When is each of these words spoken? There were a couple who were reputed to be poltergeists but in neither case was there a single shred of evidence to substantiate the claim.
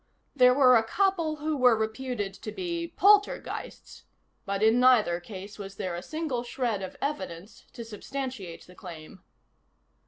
There 0.35 0.55
were 0.55 0.77
a 0.77 0.83
couple 0.83 1.35
who 1.35 1.55
were 1.55 1.77
reputed 1.77 2.33
to 2.33 2.51
be 2.51 2.87
poltergeists 2.97 4.05
but 4.47 4.63
in 4.63 4.79
neither 4.79 5.19
case 5.19 5.59
was 5.59 5.75
there 5.75 5.93
a 5.93 6.01
single 6.01 6.41
shred 6.41 6.81
of 6.81 6.97
evidence 7.03 7.65
to 7.73 7.85
substantiate 7.85 8.65
the 8.65 8.73
claim. 8.73 9.21